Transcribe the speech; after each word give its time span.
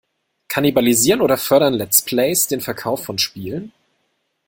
Kannibalisieren 0.47 1.21
oder 1.21 1.37
fördern 1.37 1.75
Let's 1.75 2.01
Plays 2.01 2.47
den 2.47 2.59
Verkauf 2.59 3.05
von 3.05 3.19
Spielen? 3.19 3.71